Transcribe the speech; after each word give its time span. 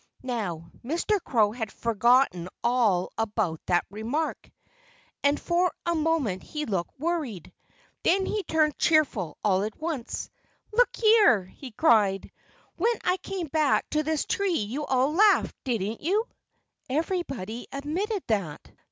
Now, 0.23 0.71
Mr. 0.83 1.21
Crow 1.23 1.51
had 1.51 1.71
forgotten 1.71 2.49
all 2.63 3.11
about 3.19 3.61
that 3.67 3.85
remark. 3.91 4.49
And 5.23 5.39
for 5.39 5.71
a 5.85 5.93
moment 5.93 6.41
he 6.41 6.65
looked 6.65 6.99
worried. 6.99 7.53
Then 8.01 8.25
he 8.25 8.41
turned 8.41 8.79
cheerful 8.79 9.37
all 9.43 9.61
at 9.61 9.79
once. 9.79 10.31
"Look 10.73 10.89
here!" 10.95 11.45
he 11.45 11.69
cried. 11.69 12.31
"When 12.77 12.93
I 13.03 13.17
came 13.17 13.45
back 13.49 13.87
to 13.91 14.01
this 14.01 14.25
tree 14.25 14.55
you 14.57 14.87
all 14.87 15.13
laughed, 15.13 15.55
didn't 15.65 16.01
you?" 16.01 16.25
Everybody 16.89 17.67
admitted 17.71 18.23
that. 18.25 18.71